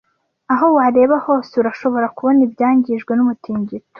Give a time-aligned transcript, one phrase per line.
[0.53, 3.89] Aho wareba hose urashobora kubona ibyangijwe numutingito.